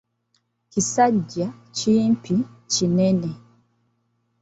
[0.71, 1.47] Kisajja
[1.77, 2.35] kimpimpi
[2.73, 3.31] kinene.